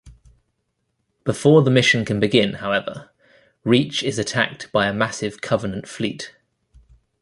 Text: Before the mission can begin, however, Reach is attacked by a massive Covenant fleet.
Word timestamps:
Before 1.25 1.61
the 1.61 1.69
mission 1.69 2.05
can 2.05 2.19
begin, 2.19 2.53
however, 2.53 3.11
Reach 3.63 4.01
is 4.01 4.17
attacked 4.17 4.71
by 4.71 4.87
a 4.87 4.93
massive 4.95 5.41
Covenant 5.41 5.87
fleet. 5.87 6.33